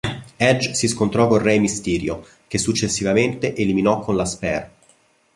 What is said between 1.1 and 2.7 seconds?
con Rey Mysterio, che